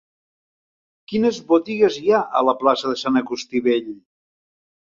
Quines 1.11 1.37
botigues 1.51 1.99
hi 2.05 2.09
ha 2.15 2.23
a 2.39 2.43
la 2.49 2.57
plaça 2.63 2.93
de 2.95 2.99
Sant 3.03 3.23
Agustí 3.23 3.63
Vell? 3.69 3.93